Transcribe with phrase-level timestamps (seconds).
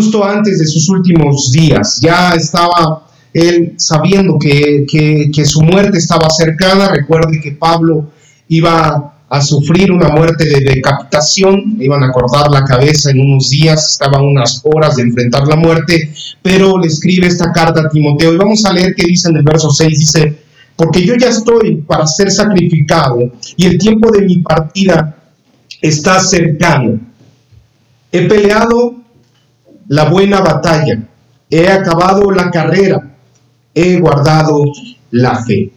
[0.00, 2.00] justo antes de sus últimos días.
[2.00, 4.86] Ya estaba él sabiendo que,
[5.44, 6.88] su muerte estaba cercana.
[6.88, 8.10] Recuerde que Pablo
[8.48, 13.92] iba a sufrir una muerte de decapitación, iban a cortar la cabeza en unos días,
[13.92, 18.38] estaban unas horas de enfrentar la muerte, pero le escribe esta carta a Timoteo y
[18.38, 20.36] vamos a leer qué dice en el verso 6, dice,
[20.74, 25.16] porque yo ya estoy para ser sacrificado y el tiempo de mi partida
[25.80, 26.98] está cercano.
[28.10, 28.99] He peleado
[29.90, 31.02] la buena batalla,
[31.50, 33.12] he acabado la carrera,
[33.74, 34.62] he guardado
[35.10, 35.72] la fe.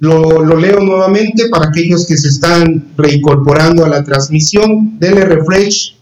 [0.00, 4.98] Lo, leo nuevamente para aquellos que se están reincorporando a la transmisión.
[4.98, 5.96] Dele refresh,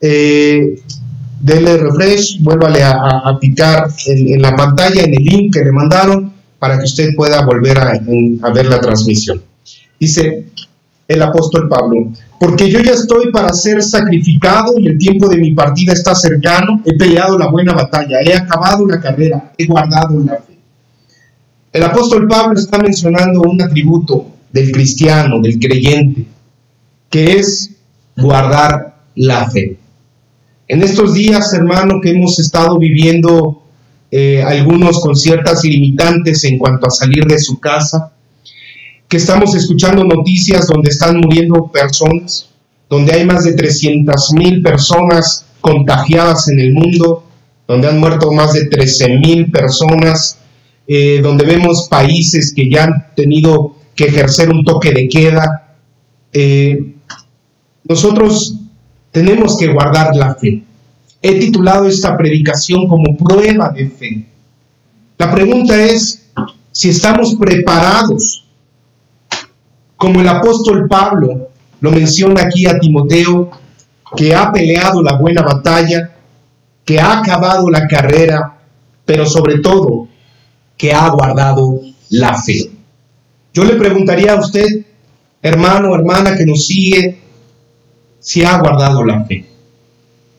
[0.00, 0.82] eh,
[1.40, 6.76] dele refresh, vuélvale a, picar en, la pantalla, en el link que le mandaron, para
[6.76, 9.40] que usted pueda volver a ver la transmisión.
[10.00, 10.46] Dice
[11.08, 15.54] el apóstol Pablo, porque yo ya estoy para ser sacrificado y el tiempo de mi
[15.54, 20.36] partida está cercano, he peleado la buena batalla, he acabado la carrera, he guardado la
[20.36, 20.58] fe.
[21.72, 26.26] El apóstol Pablo está mencionando un atributo del cristiano, del creyente,
[27.10, 27.70] que es
[28.16, 29.78] guardar la fe.
[30.68, 33.62] En estos días, hermano, que hemos estado viviendo
[34.10, 38.12] eh, algunos con ciertas limitantes en cuanto a salir de su casa,
[39.08, 42.48] que estamos escuchando noticias donde están muriendo personas,
[42.88, 47.24] donde hay más de 300 mil personas contagiadas en el mundo,
[47.68, 50.38] donde han muerto más de 13 mil personas,
[50.88, 55.74] eh, donde vemos países que ya han tenido que ejercer un toque de queda.
[56.32, 56.94] Eh,
[57.84, 58.54] nosotros
[59.10, 60.62] tenemos que guardar la fe.
[61.22, 64.26] He titulado esta predicación como prueba de fe.
[65.18, 66.28] La pregunta es
[66.70, 68.45] si estamos preparados
[69.96, 71.48] como el apóstol Pablo
[71.80, 73.50] lo menciona aquí a Timoteo,
[74.16, 76.16] que ha peleado la buena batalla,
[76.84, 78.58] que ha acabado la carrera,
[79.04, 80.08] pero sobre todo
[80.76, 81.80] que ha guardado
[82.10, 82.70] la fe.
[83.52, 84.84] Yo le preguntaría a usted,
[85.42, 87.18] hermano hermana que nos sigue,
[88.20, 89.46] si ha guardado la fe.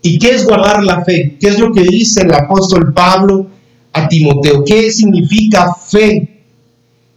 [0.01, 1.37] ¿Y qué es guardar la fe?
[1.39, 3.47] ¿Qué es lo que dice el apóstol Pablo
[3.93, 4.63] a Timoteo?
[4.63, 6.43] ¿Qué significa fe?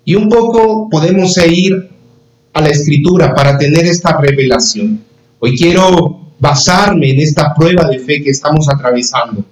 [0.04, 1.90] Y un poco podemos ir
[2.52, 5.02] a la escritura para tener esta revelación.
[5.38, 9.44] Hoy quiero basarme en esta prueba de fe que estamos atravesando,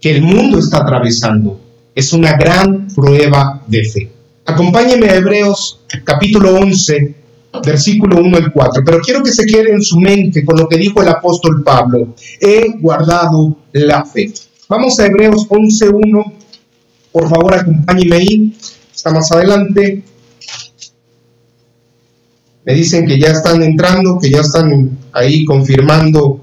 [0.00, 1.60] que el mundo está atravesando.
[1.94, 4.10] Es una gran prueba de fe.
[4.44, 7.14] Acompáñeme a Hebreos capítulo 11,
[7.64, 10.76] versículo 1 al 4, pero quiero que se quede en su mente con lo que
[10.76, 12.14] dijo el apóstol Pablo.
[12.40, 14.32] He guardado la fe.
[14.68, 16.32] Vamos a Hebreos 11, 1.
[17.12, 18.56] Por favor, acompáñeme ahí.
[18.94, 20.02] Está más adelante.
[22.66, 26.40] Me dicen que ya están entrando, que ya están ahí confirmando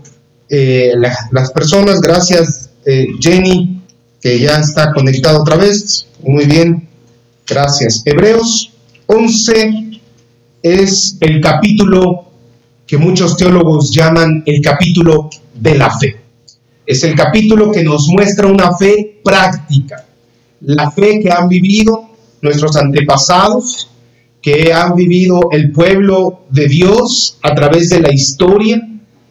[0.48, 0.94] eh,
[1.32, 2.00] las personas.
[2.00, 3.82] Gracias, eh, Jenny,
[4.22, 6.08] que ya está conectado otra vez.
[6.24, 6.88] Muy bien,
[7.46, 8.02] gracias.
[8.06, 8.72] Hebreos
[9.08, 10.00] 11
[10.62, 12.24] es el capítulo
[12.88, 16.22] que muchos teólogos llaman el capítulo de la fe.
[16.86, 20.06] Es el capítulo que nos muestra una fe práctica,
[20.62, 22.10] la fe que han vivido
[22.42, 23.90] nuestros antepasados,
[24.44, 28.86] que han vivido el pueblo de Dios a través de la historia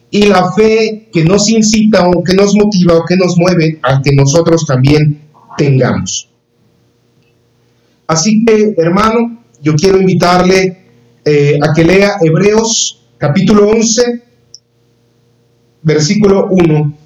[0.09, 4.01] y la fe que nos incita o que nos motiva o que nos mueve a
[4.01, 5.21] que nosotros también
[5.55, 6.27] tengamos.
[8.07, 10.77] Así que, hermano, yo quiero invitarle
[11.23, 14.23] eh, a que lea Hebreos capítulo 11,
[15.83, 16.97] versículo 1.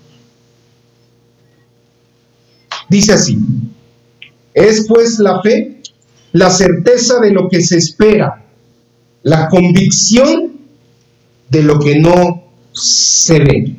[2.89, 3.37] Dice así,
[4.53, 5.76] es pues la fe
[6.37, 8.43] la certeza de lo que se espera,
[9.23, 10.53] la convicción
[11.49, 12.43] de lo que no
[12.73, 13.75] se ve.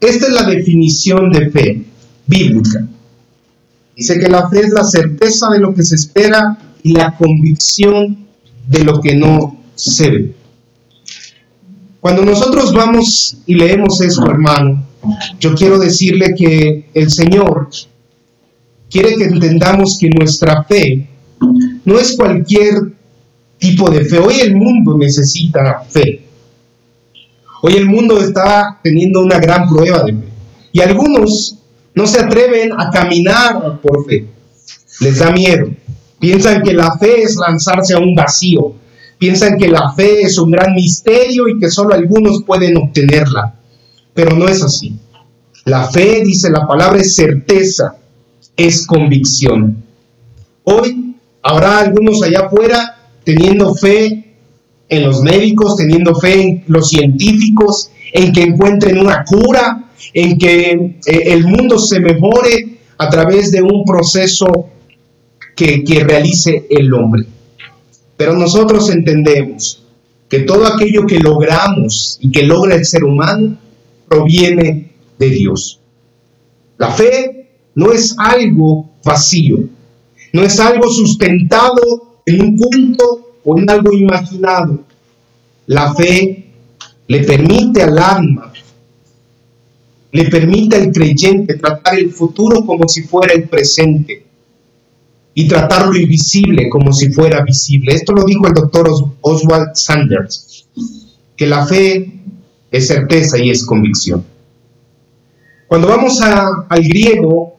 [0.00, 1.84] Esta es la definición de fe
[2.26, 2.86] bíblica.
[3.96, 8.26] Dice que la fe es la certeza de lo que se espera y la convicción
[8.68, 10.34] de lo que no se ve.
[12.00, 14.86] Cuando nosotros vamos y leemos esto, hermano,
[15.40, 17.68] yo quiero decirle que el Señor
[18.90, 21.06] quiere que entendamos que nuestra fe
[21.84, 22.74] no es cualquier
[23.58, 24.18] tipo de fe.
[24.18, 26.22] Hoy el mundo necesita fe.
[27.62, 30.28] Hoy el mundo está teniendo una gran prueba de fe.
[30.72, 31.58] Y algunos
[31.94, 34.26] no se atreven a caminar por fe.
[35.00, 35.68] Les da miedo.
[36.18, 38.74] Piensan que la fe es lanzarse a un vacío.
[39.18, 43.54] Piensan que la fe es un gran misterio y que solo algunos pueden obtenerla.
[44.12, 44.98] Pero no es así.
[45.64, 47.96] La fe, dice la palabra, es certeza
[48.56, 49.84] es convicción.
[50.64, 54.34] Hoy habrá algunos allá afuera teniendo fe
[54.88, 60.70] en los médicos, teniendo fe en los científicos, en que encuentren una cura, en que
[61.06, 64.68] eh, el mundo se mejore a través de un proceso
[65.54, 67.24] que, que realice el hombre.
[68.16, 69.82] Pero nosotros entendemos
[70.28, 73.58] que todo aquello que logramos y que logra el ser humano
[74.08, 75.80] proviene de Dios.
[76.78, 77.45] La fe
[77.76, 79.58] no es algo vacío,
[80.32, 84.80] no es algo sustentado en un punto o en algo imaginado.
[85.66, 86.46] La fe
[87.06, 88.52] le permite al alma,
[90.10, 94.24] le permite al creyente tratar el futuro como si fuera el presente
[95.34, 97.92] y tratar lo invisible como si fuera visible.
[97.92, 98.88] Esto lo dijo el doctor
[99.20, 100.66] Oswald Sanders,
[101.36, 102.10] que la fe
[102.70, 104.24] es certeza y es convicción.
[105.68, 107.55] Cuando vamos al griego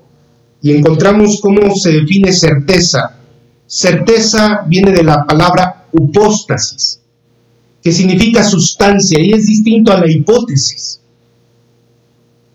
[0.62, 3.18] y encontramos cómo se define certeza,
[3.66, 7.00] certeza viene de la palabra upóstasis,
[7.84, 11.00] que significa sustancia y es distinto a la hipótesis.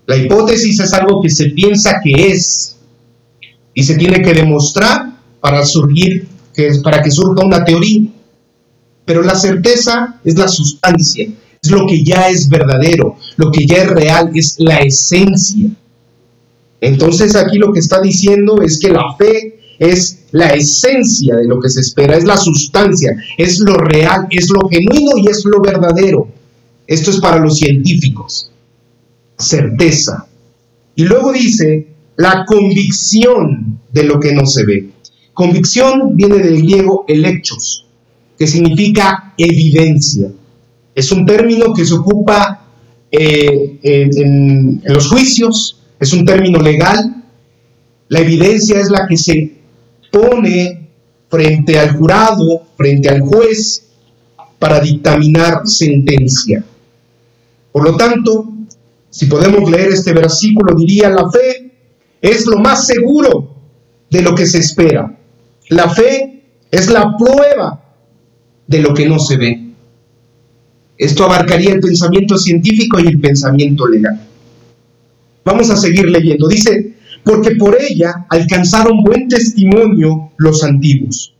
[0.06, 2.76] La hipótesis es algo que se piensa que es
[3.74, 8.02] y se tiene que demostrar para surgir, que para que surja una teoría.
[9.04, 11.28] Pero la certeza es la sustancia,
[11.62, 15.70] es lo que ya es verdadero, lo que ya es real, es la esencia.
[16.82, 21.60] Entonces aquí lo que está diciendo es que la fe es la esencia de lo
[21.60, 25.60] que se espera, es la sustancia, es lo real, es lo genuino y es lo
[25.60, 26.26] verdadero.
[26.84, 28.50] Esto es para los científicos.
[29.38, 30.26] Certeza.
[30.96, 31.86] Y luego dice
[32.16, 34.90] la convicción de lo que no se ve.
[35.32, 37.86] Convicción viene del griego elechos,
[38.36, 40.32] que significa evidencia.
[40.96, 42.66] Es un término que se ocupa
[43.12, 47.22] eh, en, en los juicios, es un término legal.
[48.08, 49.52] La evidencia es la que se
[50.10, 50.88] pone
[51.28, 53.86] frente al jurado, frente al juez,
[54.58, 56.64] para dictaminar sentencia.
[57.70, 58.52] Por lo tanto,
[59.10, 61.72] si podemos leer este versículo, diría, la fe
[62.20, 63.54] es lo más seguro
[64.10, 65.16] de lo que se espera.
[65.68, 67.80] La fe es la prueba
[68.66, 69.68] de lo que no se ve.
[70.98, 74.31] Esto abarcaría el pensamiento científico y el pensamiento legal.
[75.44, 76.48] Vamos a seguir leyendo.
[76.48, 76.94] Dice,
[77.24, 81.34] porque por ella alcanzaron buen testimonio los antiguos.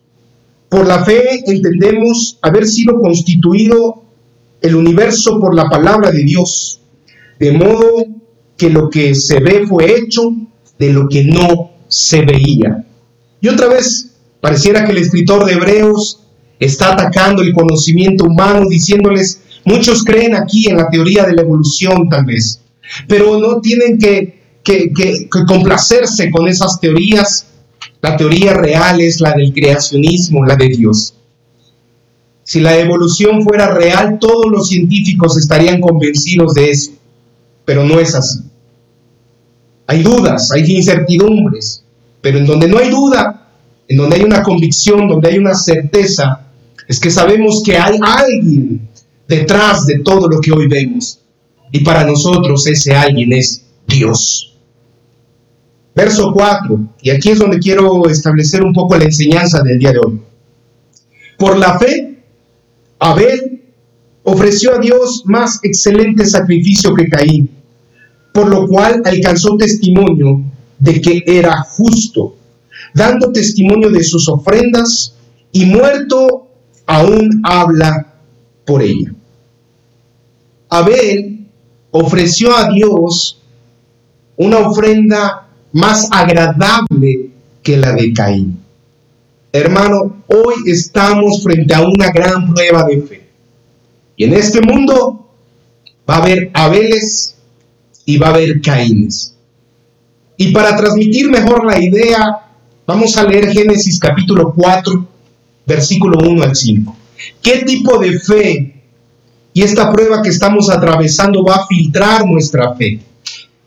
[0.68, 4.02] Por la fe entendemos haber sido constituido
[4.60, 6.80] el universo por la palabra de Dios,
[7.38, 8.06] de modo
[8.56, 10.34] que lo que se ve fue hecho
[10.78, 12.86] de lo que no se veía.
[13.40, 14.12] Y otra vez
[14.42, 16.18] Pareciera que el escritor de Hebreos
[16.58, 22.08] está atacando el conocimiento humano, diciéndoles, muchos creen aquí en la teoría de la evolución
[22.08, 22.60] tal vez,
[23.08, 24.40] pero no tienen que,
[25.46, 27.46] complacerse con esas teorías.
[28.00, 31.14] La teoría real es la del creacionismo, la de Dios.
[32.44, 36.92] Si la evolución fuera real, todos los científicos estarían convencidos de eso,
[37.64, 38.40] pero no es así.
[39.86, 41.84] Hay dudas, hay incertidumbres,
[42.20, 43.48] pero en donde no hay duda,
[43.88, 46.46] en donde hay una convicción, donde hay una certeza,
[46.88, 48.88] es que sabemos que hay alguien
[49.28, 51.21] detrás de todo lo que hoy vemos.
[51.72, 54.56] Y para nosotros ese alguien es Dios.
[55.94, 59.98] Verso 4, y aquí es donde quiero establecer un poco la enseñanza del día de
[59.98, 60.20] hoy.
[61.36, 62.22] Por la fe,
[62.98, 63.62] Abel
[64.22, 67.50] ofreció a Dios más excelente sacrificio que Caín,
[68.32, 70.42] por lo cual alcanzó testimonio
[70.78, 72.36] de que era justo
[72.94, 75.14] dando testimonio de sus ofrendas,
[75.52, 76.48] y muerto
[76.86, 78.14] aún habla
[78.64, 79.14] por ella.
[80.68, 81.31] Abel
[81.92, 83.40] ofreció a Dios
[84.36, 87.30] una ofrenda más agradable
[87.62, 88.58] que la de Caín.
[89.52, 93.28] Hermano, hoy estamos frente a una gran prueba de fe.
[94.16, 95.30] Y en este mundo
[96.08, 97.36] va a haber Abeles
[98.04, 99.36] y va a haber Caínes.
[100.36, 102.42] Y para transmitir mejor la idea,
[102.84, 105.06] Vamos a leer Génesis capítulo 4,
[105.64, 106.96] versículo 1 al 5.
[107.40, 108.71] ¿Qué tipo de fe
[109.54, 113.00] y esta prueba que estamos atravesando va a filtrar nuestra fe?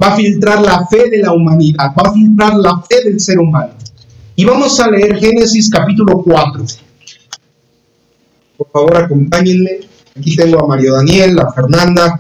[0.02, 3.40] Va a filtrar la fe de la humanidad, va a filtrar la fe del ser
[3.40, 3.74] humano.
[4.36, 6.66] Y vamos a leer Génesis capítulo 4.
[8.58, 9.80] Por favor, acompáñenme.
[10.18, 12.20] Aquí tengo a Mario Daniel, a Fernanda,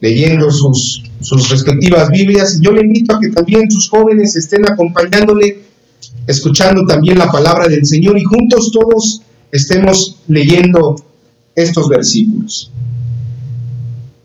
[0.00, 2.58] leyendo sus, sus respectivas Biblias.
[2.58, 5.62] Y yo le invito a que también sus jóvenes estén acompañándole
[6.26, 10.96] escuchando también la palabra del Señor y juntos todos estemos leyendo
[11.54, 12.70] estos versículos.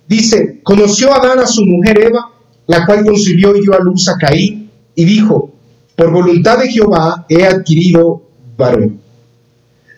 [0.07, 2.31] Dice, conoció Adán a su mujer Eva,
[2.67, 5.51] la cual concibió y dio a luz a Caín, y dijo,
[5.95, 8.23] por voluntad de Jehová he adquirido
[8.57, 8.99] varón.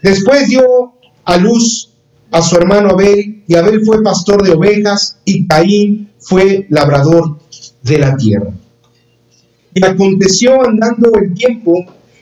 [0.01, 0.93] Después dio
[1.25, 1.89] a luz
[2.31, 7.39] a su hermano Abel, y Abel fue pastor de ovejas, y Caín fue labrador
[7.83, 8.51] de la tierra.
[9.73, 11.73] Y aconteció andando el tiempo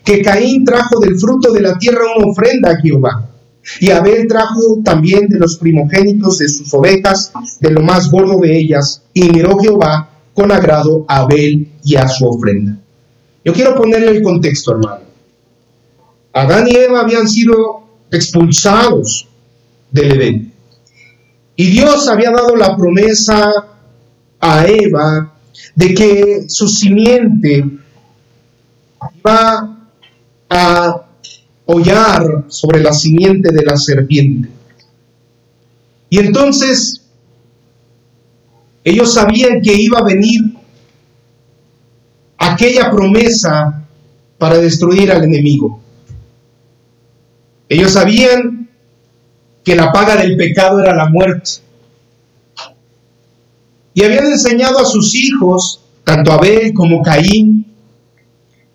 [0.03, 3.29] que Caín trajo del fruto de la tierra una ofrenda a Jehová.
[3.79, 8.57] Y Abel trajo también de los primogénitos de sus ovejas, de lo más gordo de
[8.57, 12.77] ellas, y miró Jehová con agrado a Abel y a su ofrenda.
[13.43, 15.05] Yo quiero ponerle el contexto, hermano.
[16.33, 19.27] Adán y Eva habían sido expulsados
[19.91, 20.53] del Edén.
[21.55, 23.49] Y Dios había dado la promesa
[24.39, 25.33] a Eva
[25.73, 27.63] de que su simiente
[29.19, 29.77] iba
[30.49, 31.04] a
[31.65, 34.49] hollar sobre la simiente de la serpiente.
[36.09, 37.01] Y entonces
[38.83, 40.41] ellos sabían que iba a venir
[42.37, 43.83] aquella promesa
[44.37, 45.81] para destruir al enemigo.
[47.67, 48.69] Ellos sabían
[49.63, 51.51] que la paga del pecado era la muerte.
[53.95, 57.65] Y habían enseñado a sus hijos, tanto Abel como Caín,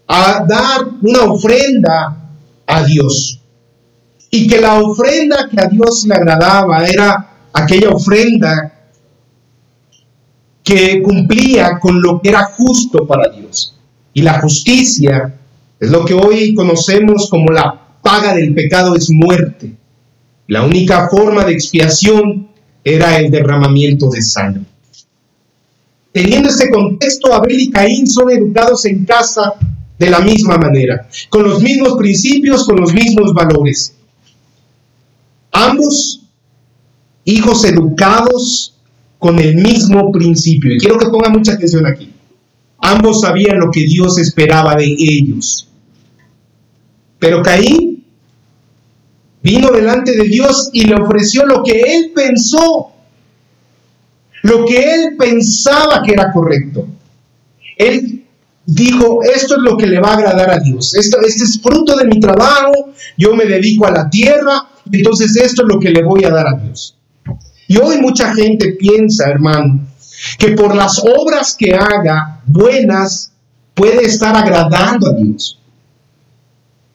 [0.09, 2.30] a dar una ofrenda
[2.71, 3.41] a Dios.
[4.31, 8.75] Y que la ofrenda que a Dios le agradaba era aquella ofrenda
[10.63, 13.77] que cumplía con lo que era justo para Dios.
[14.13, 15.35] Y la justicia
[15.79, 19.77] es lo que hoy conocemos como la paga del pecado es muerte.
[20.47, 22.49] La única forma de expiación
[22.85, 24.63] era el derramamiento de sangre.
[26.13, 29.55] Teniendo ese contexto, Abel y Caín son educados en casa
[30.01, 33.95] de la misma manera, con los mismos principios, con los mismos valores.
[35.53, 36.23] Ambos
[37.25, 38.79] hijos educados
[39.19, 40.73] con el mismo principio.
[40.73, 42.11] Y quiero que ponga mucha atención aquí.
[42.79, 45.69] Ambos sabían lo que Dios esperaba de ellos.
[47.19, 48.03] Pero Caín
[49.43, 52.91] vino delante de Dios y le ofreció lo que él pensó,
[54.45, 56.87] lo que él pensaba que era correcto.
[57.77, 58.20] Él
[58.71, 61.97] dijo, esto es lo que le va a agradar a Dios, esto, este es fruto
[61.97, 62.73] de mi trabajo,
[63.17, 66.47] yo me dedico a la tierra, entonces esto es lo que le voy a dar
[66.47, 66.97] a Dios.
[67.67, 69.87] Y hoy mucha gente piensa, hermano,
[70.39, 73.33] que por las obras que haga buenas
[73.75, 75.59] puede estar agradando a Dios.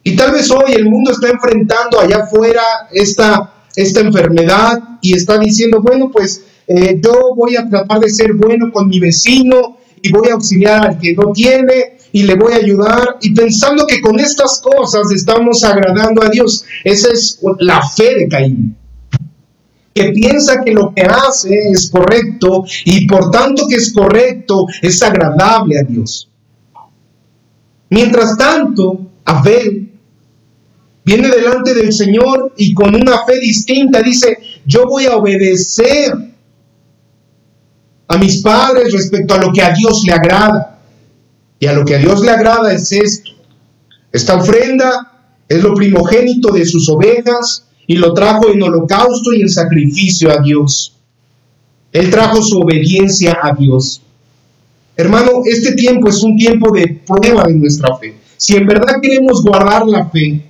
[0.02, 5.38] Y tal vez hoy el mundo está enfrentando allá afuera esta, esta enfermedad y está
[5.38, 9.75] diciendo, bueno, pues eh, yo voy a tratar de ser bueno con mi vecino,
[10.06, 13.86] y voy a auxiliar al que no tiene y le voy a ayudar y pensando
[13.86, 16.64] que con estas cosas estamos agradando a Dios.
[16.84, 18.76] Esa es la fe de Caín
[19.94, 25.02] que piensa que lo que hace es correcto y por tanto que es correcto es
[25.02, 26.28] agradable a Dios.
[27.88, 29.90] Mientras tanto, Abel
[31.02, 36.12] viene delante del Señor y con una fe distinta dice, yo voy a obedecer
[38.08, 40.80] a mis padres respecto a lo que a Dios le agrada.
[41.58, 43.30] Y a lo que a Dios le agrada es esto.
[44.12, 45.12] Esta ofrenda
[45.48, 50.42] es lo primogénito de sus ovejas y lo trajo en holocausto y en sacrificio a
[50.42, 50.94] Dios.
[51.92, 54.02] Él trajo su obediencia a Dios.
[54.96, 58.16] Hermano, este tiempo es un tiempo de prueba de nuestra fe.
[58.36, 60.42] Si en verdad queremos guardar la fe,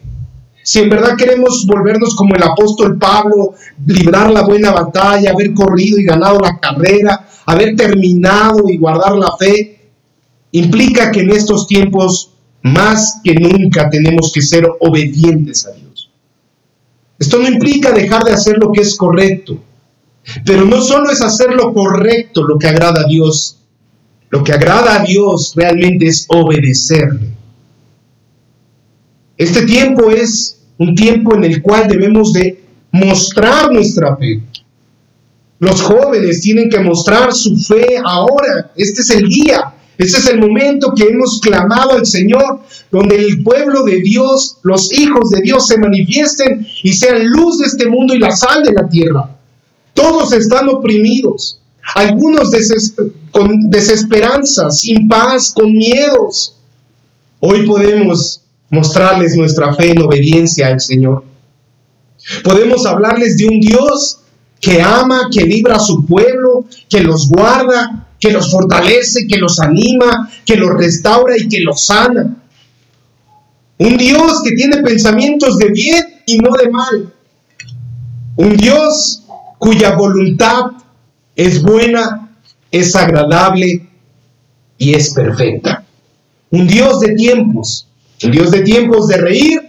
[0.67, 3.55] si en verdad queremos volvernos como el apóstol Pablo,
[3.87, 9.31] librar la buena batalla, haber corrido y ganado la carrera, haber terminado y guardar la
[9.39, 9.93] fe,
[10.51, 12.33] implica que en estos tiempos
[12.63, 16.11] más que nunca tenemos que ser obedientes a Dios.
[17.17, 19.63] Esto no implica dejar de hacer lo que es correcto,
[20.45, 23.59] pero no solo es hacer lo correcto lo que agrada a Dios,
[24.31, 27.37] lo que agrada a Dios realmente es obedecerle.
[29.37, 34.43] Este tiempo es un tiempo en el cual debemos de mostrar nuestra fe.
[35.59, 38.71] Los jóvenes tienen que mostrar su fe ahora.
[38.77, 39.73] Este es el día.
[39.99, 44.93] Este es el momento que hemos clamado al Señor, donde el pueblo de Dios, los
[44.93, 48.73] hijos de Dios se manifiesten y sean luz de este mundo y la sal de
[48.73, 49.31] la tierra.
[49.95, 51.59] Todos están oprimidos,
[51.95, 52.51] algunos
[53.31, 56.57] con desesperanza, sin paz, con miedos.
[57.41, 61.25] Hoy podemos mostrarles nuestra fe en obediencia al Señor.
[62.43, 64.21] Podemos hablarles de un Dios
[64.61, 69.61] que ama, que libra a su pueblo, que los guarda, que los fortalece, que los
[69.61, 72.37] anima, que los restaura y que los sana.
[73.79, 77.13] Un Dios que tiene pensamientos de bien y no de mal.
[78.37, 79.23] Un Dios
[79.59, 80.73] cuya voluntad
[81.35, 82.31] es buena,
[82.71, 83.87] es agradable
[84.79, 85.85] y es perfecta.
[86.51, 87.89] Un Dios de tiempos,
[88.25, 89.61] un Dios de tiempos de reír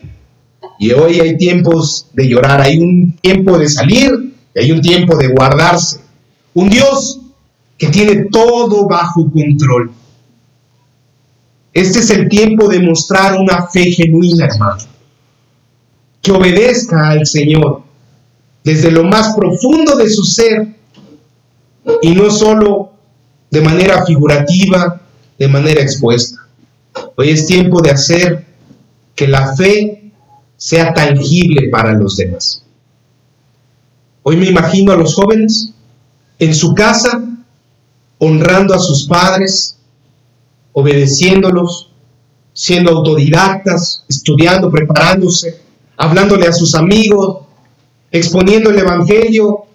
[0.79, 5.15] Y hoy hay tiempos de llorar, hay un tiempo de salir y hay un tiempo
[5.17, 5.99] de guardarse.
[6.53, 7.19] Un Dios
[7.77, 9.91] que tiene todo bajo control.
[11.73, 14.83] Este es el tiempo de mostrar una fe genuina, hermano.
[16.21, 17.83] Que obedezca al Señor
[18.63, 20.75] desde lo más profundo de su ser
[22.01, 22.91] y no solo
[23.49, 25.01] de manera figurativa,
[25.37, 26.46] de manera expuesta.
[27.15, 28.45] Hoy es tiempo de hacer
[29.15, 30.11] que la fe
[30.55, 32.63] sea tangible para los demás.
[34.23, 35.73] Hoy me imagino a los jóvenes
[36.39, 37.23] en su casa
[38.19, 39.77] honrando a sus padres,
[40.73, 41.91] obedeciéndolos,
[42.53, 45.61] siendo autodidactas, estudiando, preparándose,
[45.95, 47.45] hablándole a sus amigos,
[48.11, 49.65] exponiendo el Evangelio,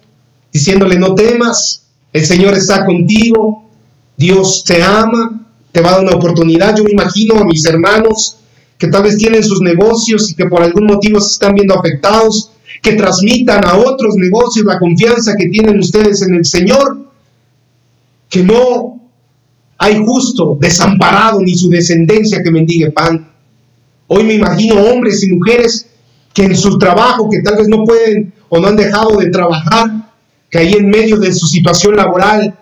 [0.51, 3.69] diciéndole no temas, el Señor está contigo,
[4.17, 5.42] Dios te ama,
[5.73, 6.77] te va a dar una oportunidad.
[6.77, 8.37] Yo me imagino a mis hermanos
[8.77, 12.51] que tal vez tienen sus negocios y que por algún motivo se están viendo afectados,
[12.81, 16.97] que transmitan a otros negocios la confianza que tienen ustedes en el Señor,
[18.29, 19.01] que no
[19.77, 23.31] hay justo desamparado ni su descendencia que mendigue pan.
[24.07, 25.87] Hoy me imagino hombres y mujeres
[26.33, 29.89] que en su trabajo, que tal vez no pueden o no han dejado de trabajar,
[30.51, 32.59] que ahí en medio de su situación laboral,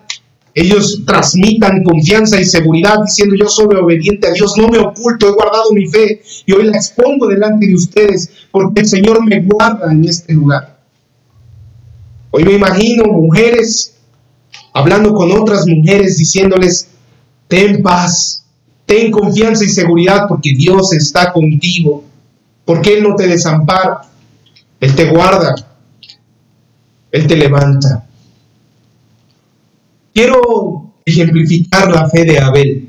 [0.54, 5.32] ellos transmitan confianza y seguridad diciendo yo soy obediente a Dios, no me oculto, he
[5.32, 9.90] guardado mi fe y hoy la expongo delante de ustedes porque el Señor me guarda
[9.90, 10.78] en este lugar.
[12.30, 13.94] Hoy me imagino mujeres
[14.72, 16.88] hablando con otras mujeres diciéndoles,
[17.48, 18.44] ten paz,
[18.86, 22.04] ten confianza y seguridad porque Dios está contigo,
[22.64, 24.02] porque Él no te desampara,
[24.80, 25.54] Él te guarda,
[27.10, 28.06] Él te levanta.
[30.14, 32.88] Quiero ejemplificar la fe de Abel.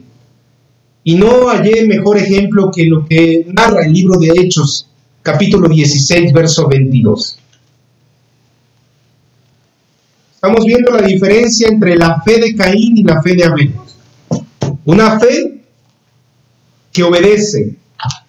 [1.03, 4.87] Y no hallé mejor ejemplo que lo que narra el libro de Hechos,
[5.21, 7.39] capítulo 16, verso 22.
[10.35, 13.73] Estamos viendo la diferencia entre la fe de Caín y la fe de Abel.
[14.85, 15.61] Una fe
[16.91, 17.75] que obedece,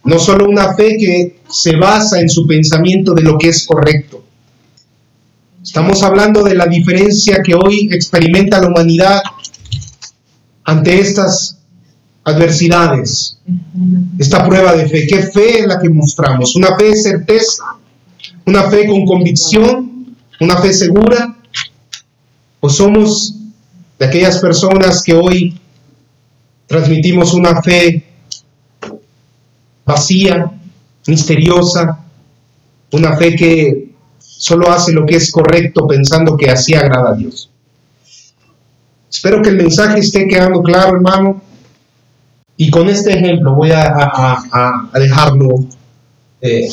[0.05, 4.24] no solo una fe que se basa en su pensamiento de lo que es correcto,
[5.65, 9.23] Estamos hablando de la diferencia que hoy experimenta la humanidad
[10.63, 11.59] ante estas
[12.23, 13.39] adversidades,
[14.19, 15.07] esta prueba de fe.
[15.07, 16.55] ¿Qué fe es la que mostramos?
[16.55, 17.65] ¿Una fe certeza?
[18.45, 20.15] ¿Una fe con convicción?
[20.39, 21.35] ¿Una fe segura?
[22.61, 23.35] ¿O somos
[23.99, 25.59] de aquellas personas que hoy
[26.67, 28.05] transmitimos una fe
[29.87, 30.53] vacía,
[31.07, 32.05] misteriosa,
[32.93, 33.94] una fe que
[34.45, 37.49] solo hace lo que es correcto pensando que así agrada a Dios.
[39.11, 41.41] Espero que el mensaje esté quedando claro, hermano.
[42.59, 45.65] Y con este ejemplo voy a, dejarlo
[46.43, 46.69] eh,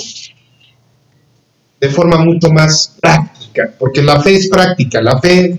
[1.79, 5.57] de forma mucho más práctica, porque la fe es práctica, la fe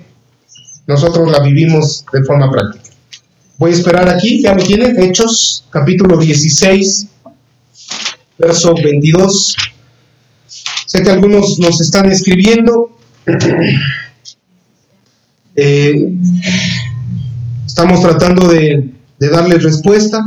[0.87, 2.95] nosotros la vivimos de forma práctica.
[3.57, 7.07] Voy a esperar aquí, ya lo tienen, Hechos, capítulo 16,
[8.39, 9.57] verso 22
[10.93, 12.91] Sé que algunos nos están escribiendo.
[15.55, 16.15] Eh,
[17.67, 20.23] estamos tratando de, de darles respuesta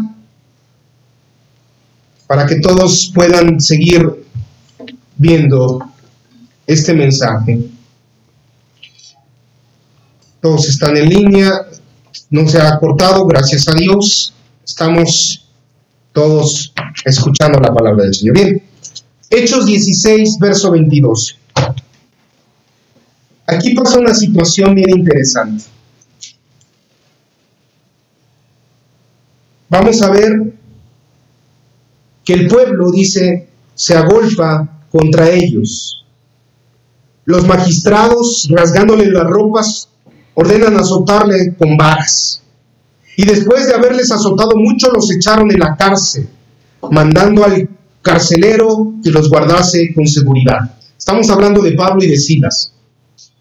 [2.25, 4.07] para que todos puedan seguir
[5.17, 5.83] viendo
[6.65, 7.59] este mensaje.
[10.41, 11.51] Todos están en línea,
[12.31, 14.33] no se ha cortado, gracias a Dios.
[14.63, 15.47] Estamos
[16.11, 16.73] todos
[17.03, 18.35] escuchando la palabra del Señor.
[18.35, 18.74] Bien.
[19.29, 21.39] Hechos 16, verso 22.
[23.47, 25.63] Aquí pasa una situación bien interesante.
[29.69, 30.53] Vamos a ver
[32.23, 36.05] que el pueblo, dice, se agolpa contra ellos.
[37.25, 39.89] Los magistrados, rasgándole las ropas,
[40.35, 42.41] ordenan azotarle con varas.
[43.17, 46.29] Y después de haberles azotado mucho, los echaron en la cárcel,
[46.91, 47.69] mandando al
[48.05, 50.77] carcelero que los guardase con seguridad.
[50.95, 52.71] Estamos hablando de Pablo y de Silas.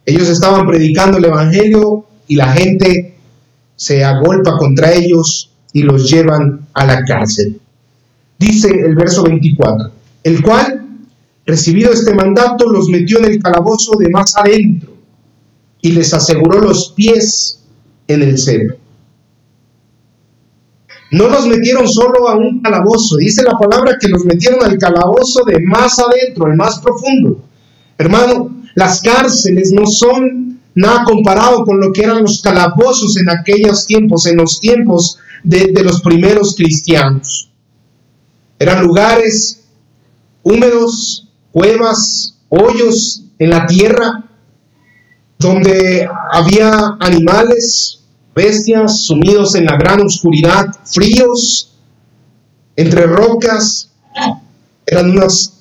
[0.07, 3.15] Ellos estaban predicando el Evangelio y la gente
[3.77, 7.61] se agolpa contra ellos y los llevan a la cárcel.
[8.39, 9.91] Dice el verso 24,
[10.23, 10.87] el cual,
[11.45, 14.95] recibido este mandato, los metió en el calabozo de más adentro
[15.83, 17.61] y les aseguró los pies
[18.09, 18.77] en el cero.
[21.15, 25.45] No los metieron solo a un calabozo, dice la palabra que los metieron al calabozo
[25.45, 27.41] de más adentro, el más profundo.
[27.97, 33.87] Hermano, las cárceles no son nada comparado con lo que eran los calabozos en aquellos
[33.87, 37.49] tiempos, en los tiempos de los primeros cristianos.
[38.59, 39.69] Eran lugares
[40.43, 44.25] húmedos, cuevas, hoyos en la tierra,
[45.39, 48.04] donde había animales,
[48.35, 51.73] bestias sumidos en la gran oscuridad, fríos,
[52.77, 53.91] entre rocas,
[54.87, 55.55] eran unas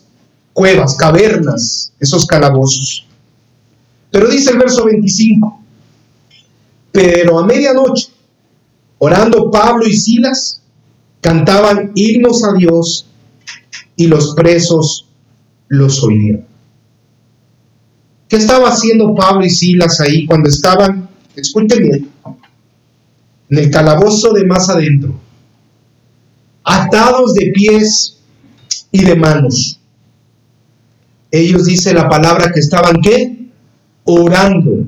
[0.53, 3.05] cuevas, cavernas, esos calabozos.
[4.11, 5.59] Pero dice el verso 25,
[6.91, 8.09] pero a medianoche,
[8.99, 10.61] orando Pablo y Silas,
[11.21, 13.07] cantaban himnos a Dios
[13.95, 15.07] y los presos
[15.67, 16.45] los oían.
[18.27, 22.11] ¿Qué estaba haciendo Pablo y Silas ahí cuando estaban, escuchen bien,
[23.49, 25.13] en el calabozo de más adentro,
[26.63, 28.19] atados de pies
[28.91, 29.79] y de manos?
[31.31, 33.49] Ellos dice la palabra que estaban qué?
[34.03, 34.85] Orando.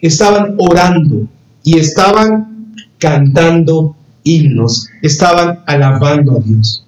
[0.00, 1.28] Estaban orando
[1.62, 6.86] y estaban cantando himnos, estaban alabando a Dios.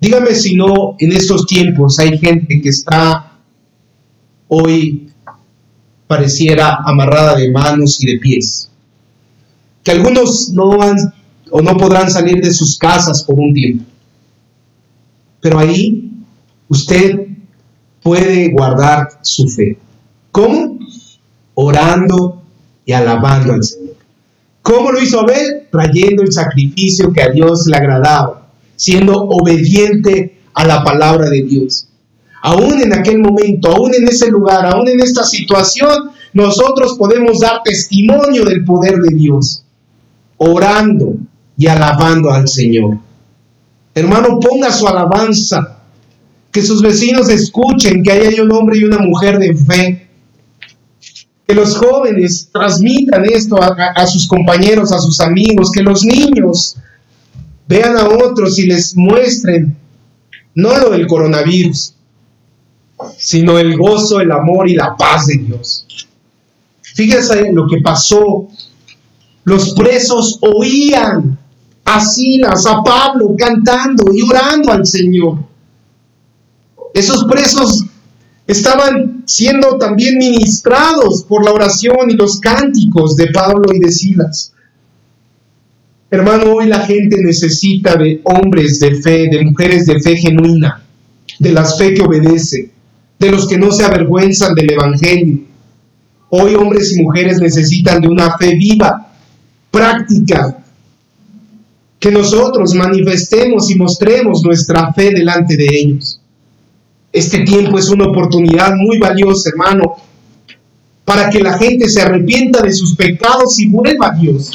[0.00, 3.38] Dígame si no, en estos tiempos hay gente que está
[4.48, 5.05] hoy
[6.06, 8.70] pareciera amarrada de manos y de pies.
[9.82, 10.96] Que algunos no han
[11.50, 13.84] o no podrán salir de sus casas por un tiempo.
[15.40, 16.10] Pero ahí
[16.68, 17.26] usted
[18.02, 19.78] puede guardar su fe.
[20.32, 20.78] ¿Cómo?
[21.54, 22.42] Orando
[22.84, 23.96] y alabando al Señor.
[24.62, 25.68] ¿Cómo lo hizo Abel?
[25.70, 31.88] Trayendo el sacrificio que a Dios le agradaba, siendo obediente a la palabra de Dios.
[32.46, 37.60] Aún en aquel momento, aún en ese lugar, aún en esta situación, nosotros podemos dar
[37.64, 39.64] testimonio del poder de Dios,
[40.36, 41.16] orando
[41.58, 42.98] y alabando al Señor.
[43.92, 45.78] Hermano, ponga su alabanza,
[46.52, 50.08] que sus vecinos escuchen que hay un hombre y una mujer de fe,
[51.48, 56.76] que los jóvenes transmitan esto a, sus compañeros, a sus amigos, que los niños
[57.66, 59.76] vean a otros y les muestren
[60.54, 61.95] no lo del coronavirus,
[63.18, 65.86] sino el gozo, el amor y la paz de Dios.
[66.82, 68.48] Fíjense lo que pasó.
[69.44, 71.38] Los presos oían
[71.84, 75.38] a Silas, a Pablo cantando y orando al Señor.
[76.94, 77.84] Esos presos
[78.46, 84.52] estaban siendo también ministrados por la oración y los cánticos de Pablo y de Silas.
[86.10, 90.82] Hermano, hoy la gente necesita de hombres de fe, de mujeres de fe genuina,
[91.38, 92.70] de las fe que obedece,
[93.18, 95.40] de los que no se avergüenzan del Evangelio.
[96.28, 99.12] Hoy hombres y mujeres necesitan de una fe viva,
[99.70, 100.58] práctica,
[101.98, 106.20] que nosotros manifestemos y mostremos nuestra fe delante de ellos.
[107.12, 109.96] Este tiempo es una oportunidad muy valiosa, hermano,
[111.04, 114.52] para que la gente se arrepienta de sus pecados y vuelva a Dios.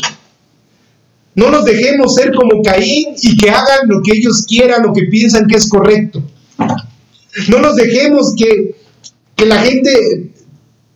[1.34, 5.04] No nos dejemos ser como Caín y que hagan lo que ellos quieran, lo que
[5.04, 6.22] piensan que es correcto.
[7.48, 8.76] No nos dejemos que,
[9.36, 10.32] que la gente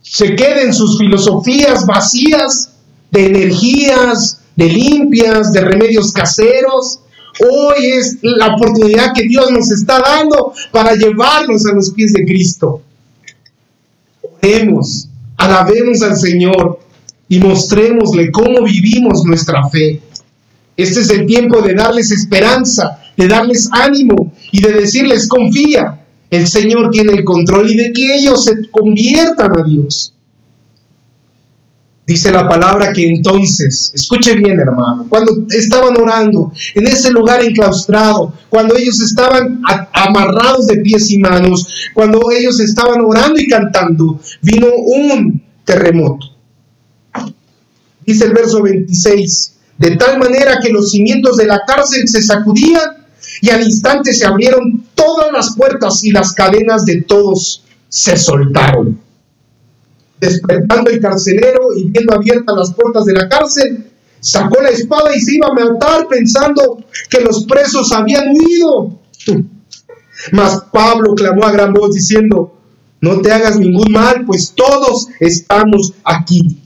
[0.02, 2.72] se quede en sus filosofías vacías
[3.12, 7.00] de energías, de limpias, de remedios caseros,
[7.40, 12.24] Hoy es la oportunidad que Dios nos está dando para llevarnos a los pies de
[12.24, 12.82] Cristo.
[14.22, 16.80] Oremos, alabemos al Señor
[17.28, 20.02] y mostrémosle cómo vivimos nuestra fe.
[20.78, 26.05] Este es el tiempo de darles esperanza, de darles ánimo y de decirles confía.
[26.36, 30.14] El Señor tiene el control y de que ellos se conviertan a Dios.
[32.06, 38.34] Dice la palabra que entonces, escuche bien hermano, cuando estaban orando en ese lugar enclaustrado,
[38.50, 39.62] cuando ellos estaban
[39.94, 46.28] amarrados de pies y manos, cuando ellos estaban orando y cantando, vino un terremoto.
[48.06, 53.06] Dice el verso 26, de tal manera que los cimientos de la cárcel se sacudían
[53.42, 59.06] y al instante se abrieron todas las puertas y las cadenas de todos se soltaron
[60.20, 63.86] despertando el carcelero y viendo abiertas las puertas de la cárcel,
[64.20, 69.00] sacó la espada y se iba a matar pensando que los presos habían huido.
[70.32, 72.58] Mas Pablo clamó a gran voz diciendo,
[73.02, 76.60] no te hagas ningún mal, pues todos estamos aquí.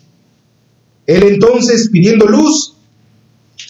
[1.05, 2.75] Él entonces, pidiendo luz,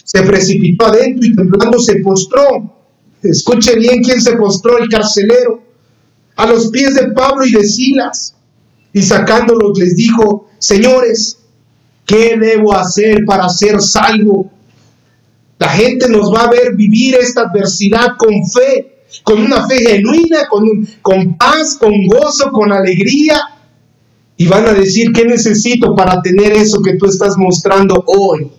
[0.04, 2.79] se precipitó adentro y temblando se postró.
[3.22, 5.62] Escuche bien quién se postró, el carcelero,
[6.36, 8.34] a los pies de Pablo y de Silas
[8.92, 11.38] y sacándolos les dijo, señores,
[12.06, 14.50] ¿qué debo hacer para ser salvo?
[15.58, 20.48] La gente nos va a ver vivir esta adversidad con fe, con una fe genuina,
[20.48, 23.38] con, con paz, con gozo, con alegría.
[24.38, 28.50] Y van a decir, ¿qué necesito para tener eso que tú estás mostrando hoy?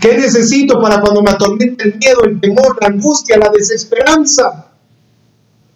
[0.00, 4.68] ¿Qué necesito para cuando me atormenta el miedo, el temor, la angustia, la desesperanza?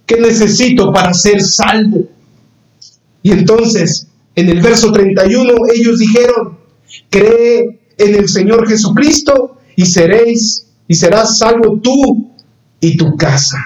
[0.07, 2.09] ¿Qué necesito para ser salvo?
[3.23, 4.07] Y entonces,
[4.37, 6.59] en el verso 31, ellos dijeron,
[7.11, 12.31] cree en el Señor Jesucristo y seréis y serás salvo tú
[12.81, 13.59] y tu casa.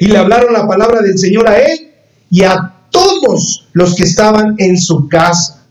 [0.00, 1.92] Y le hablaron la palabra del Señor a él
[2.30, 5.61] y a todos los que estaban en su casa.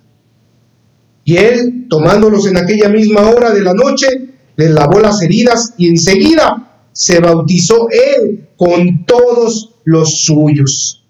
[1.24, 4.08] Y él, tomándolos en aquella misma hora de la noche,
[4.56, 11.04] les lavó las heridas y enseguida se bautizó él con todos los suyos.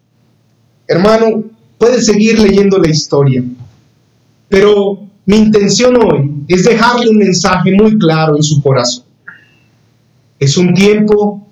[0.88, 1.44] Hermano,
[1.78, 3.44] puede seguir leyendo la historia,
[4.50, 9.06] pero mi intención hoy es dejarle un mensaje muy claro en su corazón.
[10.40, 11.48] Es un tiempo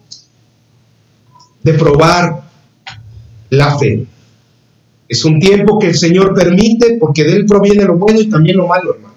[1.63, 2.43] de probar
[3.49, 4.05] la fe.
[5.09, 8.57] Es un tiempo que el Señor permite, porque de Él proviene lo bueno y también
[8.57, 9.15] lo malo, hermano.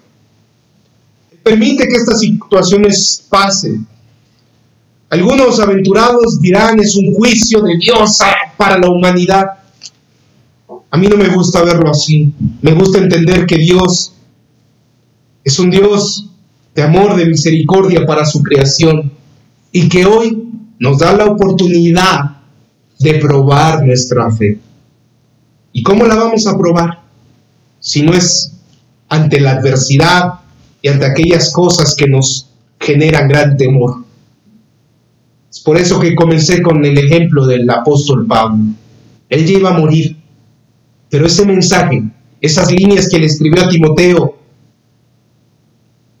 [1.43, 3.85] Permite que estas situaciones pasen.
[5.09, 8.17] Algunos aventurados dirán es un juicio de Dios
[8.57, 9.45] para la humanidad.
[10.89, 12.33] A mí no me gusta verlo así.
[12.63, 14.13] Me gusta entender que Dios
[15.43, 16.29] es un Dios
[16.73, 19.11] de amor, de misericordia para su creación
[19.71, 22.37] y que hoy nos da la oportunidad
[22.99, 24.59] de probar nuestra fe.
[25.73, 27.01] ¿Y cómo la vamos a probar?
[27.79, 28.53] Si no es
[29.09, 30.35] ante la adversidad
[30.81, 34.03] y ante aquellas cosas que nos generan gran temor.
[35.51, 38.63] Es por eso que comencé con el ejemplo del apóstol Pablo.
[39.29, 40.15] Él iba a morir,
[41.09, 42.03] pero ese mensaje,
[42.39, 44.37] esas líneas que le escribió a Timoteo,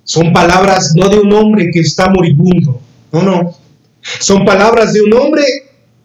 [0.03, 2.79] son palabras no de un hombre que está moribundo,
[3.11, 3.55] no, no,
[4.01, 5.43] son palabras de un hombre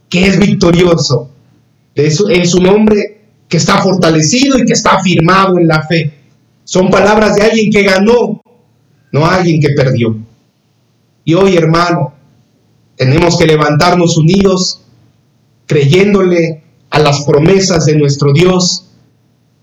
[0.09, 1.31] que es victorioso,
[1.95, 3.18] es un hombre
[3.49, 6.13] que está fortalecido y que está afirmado en la fe.
[6.65, 8.43] Son palabras de alguien que ganó,
[9.11, 10.17] no alguien que perdió.
[11.25, 12.15] Y hoy, hermano,
[12.97, 14.83] tenemos que levantarnos unidos,
[15.67, 18.87] creyéndole a las promesas de nuestro Dios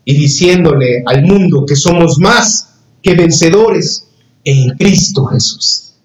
[0.03, 4.07] y diciéndole al mundo que somos más que vencedores
[4.43, 5.95] en Cristo Jesús.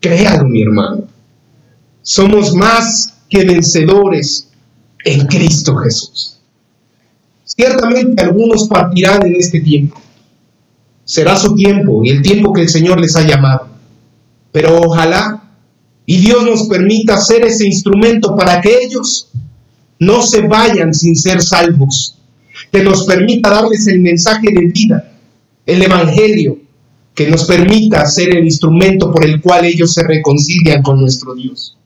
[0.00, 1.06] Créalo, mi hermano.
[2.02, 4.48] Somos más que vencedores
[5.04, 6.33] en Cristo Jesús.
[7.44, 10.00] Ciertamente algunos partirán en este tiempo.
[11.04, 13.68] Será su tiempo y el tiempo que el Señor les ha llamado.
[14.50, 15.42] Pero ojalá
[16.06, 19.28] y Dios nos permita ser ese instrumento para que ellos
[19.98, 22.18] no se vayan sin ser salvos.
[22.72, 25.12] Que nos permita darles el mensaje de vida,
[25.66, 26.58] el Evangelio,
[27.14, 31.76] que nos permita ser el instrumento por el cual ellos se reconcilian con nuestro Dios.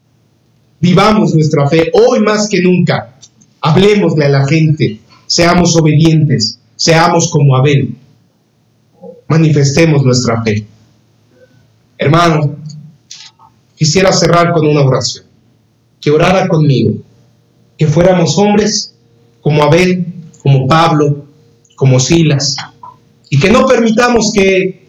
[0.81, 3.16] Vivamos nuestra fe hoy más que nunca.
[3.61, 7.95] Hablemosle a la gente seamos obedientes, seamos como Abel,
[9.29, 10.67] manifestemos nuestra fe.
[11.99, 12.57] Hermano,
[13.77, 15.25] quisiera cerrar con una oración,
[16.01, 16.95] que orara conmigo,
[17.77, 18.95] que fuéramos hombres
[19.43, 20.07] como Abel,
[20.43, 21.27] como Pablo,
[21.77, 22.57] como Silas,
[23.29, 24.88] y que no permitamos que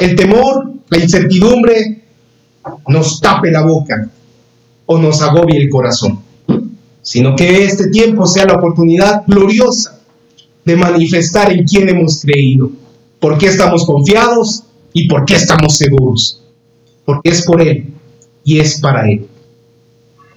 [0.00, 2.02] el temor, la incertidumbre
[2.86, 4.10] nos tape la boca
[4.84, 6.27] o nos agobie el corazón
[7.02, 10.00] sino que este tiempo sea la oportunidad gloriosa
[10.64, 12.70] de manifestar en quién hemos creído,
[13.18, 16.42] por qué estamos confiados y por qué estamos seguros,
[17.04, 17.86] porque es por Él
[18.44, 19.26] y es para Él.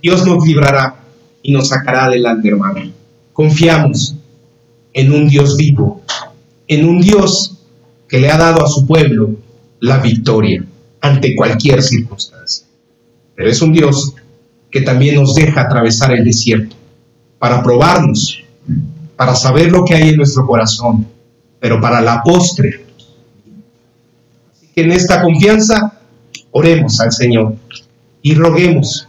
[0.02, 1.04] Dios nos librará
[1.44, 2.92] y nos sacará adelante, hermano.
[3.34, 4.16] Confiamos
[4.94, 6.02] en un Dios vivo,
[6.68, 7.58] en un Dios
[8.08, 9.36] que le ha dado a su pueblo
[9.80, 10.66] la victoria
[11.02, 12.68] ante cualquier circunstancia.
[13.36, 14.14] Pero es un Dios
[14.72, 16.76] que también nos deja atravesar el desierto
[17.38, 18.42] para probarnos,
[19.16, 21.06] para saber lo que hay en nuestro corazón,
[21.60, 22.86] pero para la postre.
[24.52, 26.00] Así que en esta confianza
[26.52, 27.56] oremos al Señor
[28.22, 29.08] y roguemos,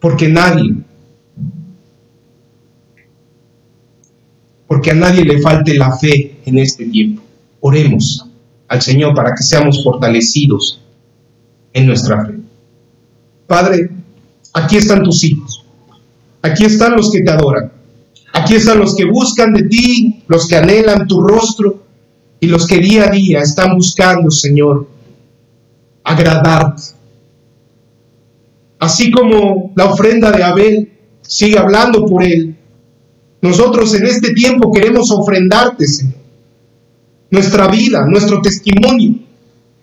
[0.00, 0.74] porque nadie,
[4.66, 7.22] porque a nadie le falte la fe en este tiempo.
[7.60, 8.26] Oremos
[8.68, 10.80] al Señor para que seamos fortalecidos
[11.72, 12.35] en nuestra fe.
[13.46, 13.90] Padre,
[14.52, 15.64] aquí están tus hijos.
[16.42, 17.72] Aquí están los que te adoran.
[18.32, 21.82] Aquí están los que buscan de ti, los que anhelan tu rostro
[22.40, 24.88] y los que día a día están buscando, Señor,
[26.04, 26.82] agradarte.
[28.78, 32.56] Así como la ofrenda de Abel sigue hablando por él,
[33.40, 36.16] nosotros en este tiempo queremos ofrendarte, Señor.
[37.30, 39.14] Nuestra vida, nuestro testimonio.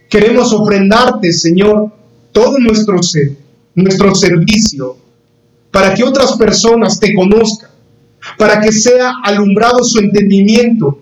[0.09, 1.91] Queremos ofrendarte, Señor,
[2.31, 3.42] todo nuestro ser
[3.75, 4.97] nuestro servicio,
[5.71, 7.71] para que otras personas te conozcan,
[8.37, 10.99] para que sea alumbrado su entendimiento,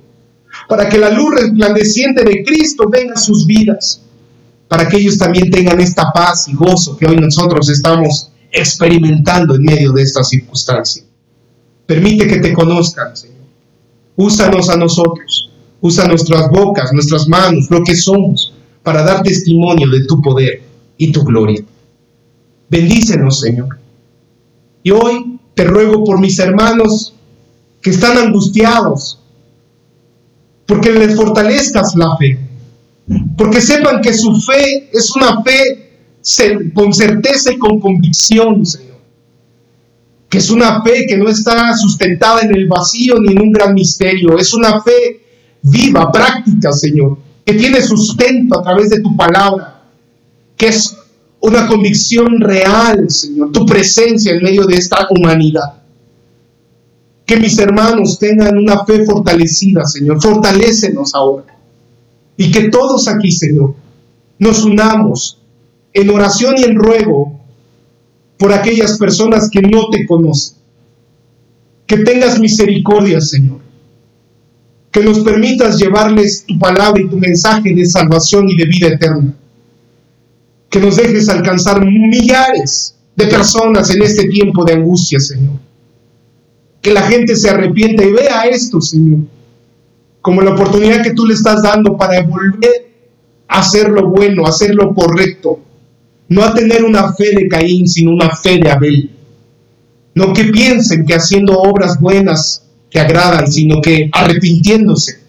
[0.67, 4.01] para que la luz resplandeciente de Cristo venga a sus vidas,
[4.67, 9.63] para que ellos también tengan esta paz y gozo que hoy nosotros estamos experimentando en
[9.63, 11.03] medio de esta circunstancia.
[11.85, 13.41] Permite que te conozcan, Señor.
[14.15, 18.53] Úsanos a nosotros, usa nuestras bocas, nuestras manos, lo que somos,
[18.83, 20.61] para dar testimonio de tu poder
[20.97, 21.61] y tu gloria.
[22.71, 23.77] Bendícenos, Señor.
[24.81, 27.13] Y hoy te ruego por mis hermanos
[27.81, 29.19] que están angustiados,
[30.65, 32.39] porque les fortalezcas la fe,
[33.37, 35.89] porque sepan que su fe es una fe
[36.73, 38.99] con certeza y con convicción, Señor,
[40.29, 43.73] que es una fe que no está sustentada en el vacío ni en un gran
[43.73, 45.21] misterio, es una fe
[45.61, 49.83] viva, práctica, Señor, que tiene sustento a través de tu palabra,
[50.55, 50.95] que es
[51.41, 55.81] una convicción real, Señor, tu presencia en medio de esta humanidad.
[57.25, 60.21] Que mis hermanos tengan una fe fortalecida, Señor.
[60.21, 61.57] Fortalécenos ahora.
[62.37, 63.75] Y que todos aquí, Señor,
[64.37, 65.39] nos unamos
[65.93, 67.39] en oración y en ruego
[68.37, 70.57] por aquellas personas que no te conocen.
[71.87, 73.59] Que tengas misericordia, Señor.
[74.91, 79.33] Que nos permitas llevarles tu palabra y tu mensaje de salvación y de vida eterna.
[80.71, 85.59] Que nos dejes alcanzar millares de personas en este tiempo de angustia, Señor
[86.81, 89.19] que la gente se arrepienta y vea esto, Señor,
[90.21, 92.91] como la oportunidad que tú le estás dando para volver
[93.47, 95.59] a hacer lo bueno, a hacer lo correcto,
[96.27, 99.11] no a tener una fe de Caín, sino una fe de Abel.
[100.15, 105.21] No que piensen que haciendo obras buenas te agradan, sino que arrepintiéndose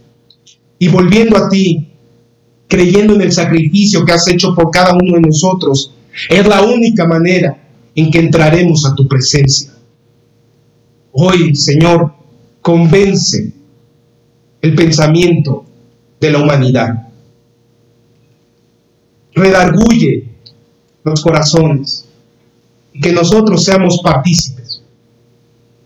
[0.79, 1.92] y volviendo a ti,
[2.73, 5.93] creyendo en el sacrificio que has hecho por cada uno de nosotros,
[6.31, 7.63] es la única manera
[7.95, 9.75] en que entraremos a tu presencia.
[11.13, 12.15] Hoy, Señor,
[12.63, 13.53] convence
[14.63, 15.67] el pensamiento
[16.19, 17.09] de la humanidad.
[19.35, 20.25] Redarguye
[21.05, 22.07] los corazones
[22.95, 24.81] y que nosotros seamos partícipes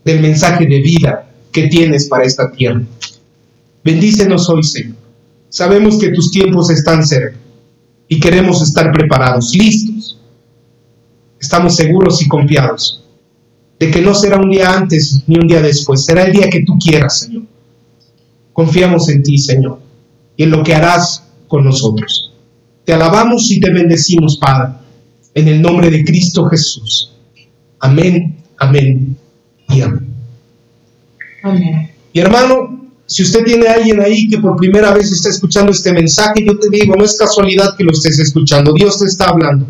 [0.05, 2.81] del mensaje de vida que tienes para esta tierra.
[3.83, 4.96] Bendícenos hoy, Señor.
[5.49, 7.37] Sabemos que tus tiempos están cerca
[8.07, 10.19] y queremos estar preparados, listos.
[11.39, 13.03] Estamos seguros y confiados
[13.79, 16.63] de que no será un día antes ni un día después, será el día que
[16.63, 17.43] tú quieras, Señor.
[18.53, 19.79] Confiamos en ti, Señor,
[20.35, 22.33] y en lo que harás con nosotros.
[22.85, 24.73] Te alabamos y te bendecimos, Padre,
[25.35, 27.11] en el nombre de Cristo Jesús.
[27.79, 29.15] Amén, amén
[29.69, 30.07] y amén.
[31.43, 31.91] Amén.
[32.13, 32.76] Y hermano,
[33.07, 36.59] si usted tiene a alguien ahí que por primera vez está escuchando este mensaje, yo
[36.59, 39.65] te digo, no es casualidad que lo estés escuchando, Dios te está hablando.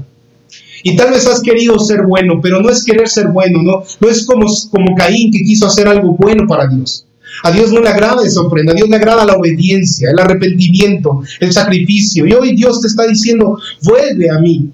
[0.84, 4.10] Y tal vez has querido ser bueno, pero no es querer ser bueno, no, no
[4.10, 7.06] es como, como Caín que quiso hacer algo bueno para Dios.
[7.44, 11.22] A Dios no le agrada esa ofrenda, a Dios le agrada la obediencia, el arrepentimiento,
[11.40, 12.26] el sacrificio.
[12.26, 14.72] Y hoy Dios te está diciendo, vuelve a mí.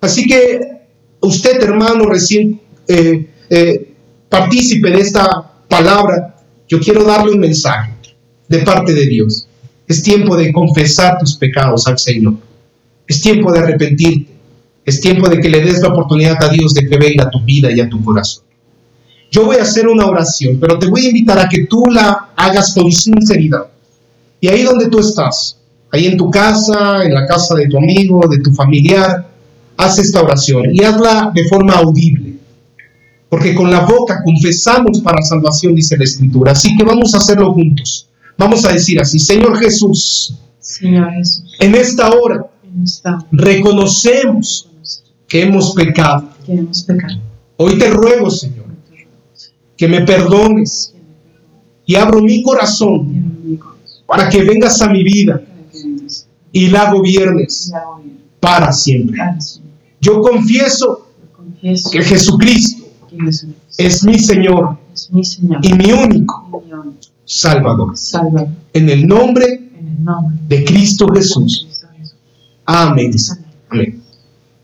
[0.00, 0.60] Así que
[1.20, 3.94] usted, hermano, recién eh, eh,
[4.28, 6.36] partícipe de esta palabra,
[6.68, 7.92] yo quiero darle un mensaje
[8.48, 9.46] de parte de Dios.
[9.86, 12.34] Es tiempo de confesar tus pecados al Señor.
[13.06, 14.30] Es tiempo de arrepentirte.
[14.84, 17.40] Es tiempo de que le des la oportunidad a Dios de que venga a tu
[17.42, 18.44] vida y a tu corazón.
[19.30, 22.30] Yo voy a hacer una oración, pero te voy a invitar a que tú la
[22.36, 23.66] hagas con sinceridad.
[24.40, 25.58] Y ahí donde tú estás,
[25.90, 29.28] ahí en tu casa, en la casa de tu amigo, de tu familiar,
[29.76, 32.27] haz esta oración y hazla de forma audible.
[33.28, 36.52] Porque con la boca confesamos para salvación, dice la Escritura.
[36.52, 38.08] Así que vamos a hacerlo juntos.
[38.38, 41.44] Vamos a decir así, Señor Jesús, Señor Jesús.
[41.58, 42.46] en esta hora
[43.32, 44.68] reconocemos
[45.26, 46.30] que hemos pecado.
[47.56, 48.66] Hoy te ruego, Señor,
[49.76, 50.94] que me perdones
[51.84, 53.60] y abro mi corazón
[54.06, 55.42] para que vengas a mi vida
[56.52, 57.72] y la gobiernes
[58.40, 59.20] para siempre.
[60.00, 61.08] Yo confieso
[61.60, 62.87] que Jesucristo
[63.76, 64.78] es mi Señor
[65.62, 66.62] y mi único
[67.24, 67.94] Salvador.
[68.72, 69.70] En el nombre
[70.48, 71.68] de Cristo Jesús.
[72.64, 73.12] Amén.
[73.70, 74.02] Amén.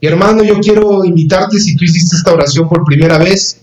[0.01, 3.61] Y hermano, yo quiero invitarte, si tú hiciste esta oración por primera vez,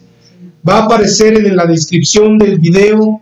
[0.67, 3.21] va a aparecer en la descripción del video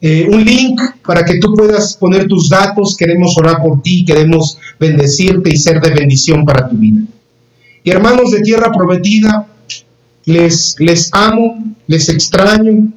[0.00, 2.96] eh, un link para que tú puedas poner tus datos.
[2.96, 7.00] Queremos orar por ti, queremos bendecirte y ser de bendición para tu vida.
[7.82, 9.46] Y hermanos de tierra prometida,
[10.26, 10.76] les,
[11.12, 12.92] amo, les extraño.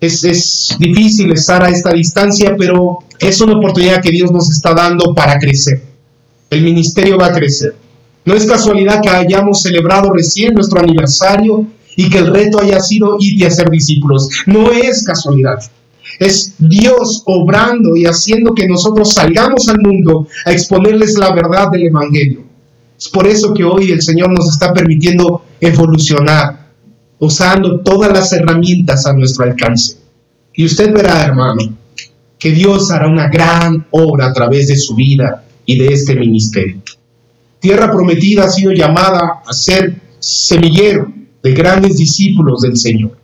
[0.00, 4.72] Es, es difícil estar a esta distancia, pero es una oportunidad que Dios nos está
[4.72, 5.82] dando para crecer.
[6.50, 7.74] El ministerio va a crecer
[8.28, 11.66] no es casualidad que hayamos celebrado recién nuestro aniversario
[11.96, 14.28] y que el reto haya sido ir y hacer discípulos.
[14.44, 15.58] No es casualidad.
[16.18, 21.86] Es Dios obrando y haciendo que nosotros salgamos al mundo a exponerles la verdad del
[21.86, 22.44] Evangelio.
[22.98, 26.72] Es por eso que hoy el Señor nos está permitiendo evolucionar,
[27.20, 29.98] usando todas las herramientas a nuestro alcance.
[30.52, 31.76] Y usted verá, hermano,
[32.38, 36.82] que Dios hará una gran obra a través de su vida y de este ministerio.
[37.60, 43.16] Tierra Prometida ha sido llamada a ser semillero de grandes discípulos del Señor.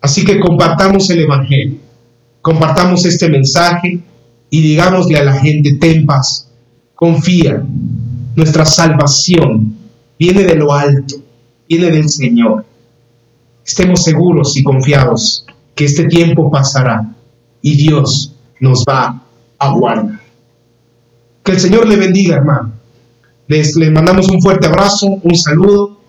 [0.00, 1.78] Así que compartamos el Evangelio,
[2.40, 4.00] compartamos este mensaje
[4.50, 6.48] y digámosle a la gente, ten paz,
[6.94, 7.64] confía,
[8.34, 9.76] nuestra salvación
[10.18, 11.16] viene de lo alto,
[11.68, 12.64] viene del Señor.
[13.64, 17.14] Estemos seguros y confiados que este tiempo pasará
[17.60, 19.22] y Dios nos va
[19.58, 20.20] a guardar.
[21.44, 22.72] Que el Señor le bendiga, hermano.
[23.48, 26.00] Les, les mandamos un fuerte abrazo, un saludo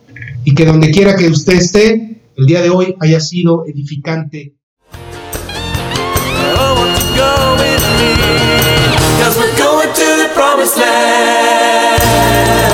[0.46, 4.54] y que donde quiera que usted esté, el día de hoy haya sido edificante.
[10.34, 11.43] promised land.
[12.34, 12.73] Yeah.